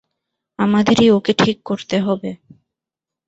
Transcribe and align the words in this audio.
আমাদেরই 0.59 1.07
ওকে 1.09 1.33
ঠিক 1.33 1.57
করতে 1.65 1.95
হবে। 1.99 2.31